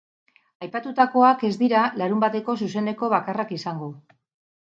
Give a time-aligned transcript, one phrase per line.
[0.67, 3.93] Aipatutakoak ez dira larunbateko zuzeneko bakarrak izango.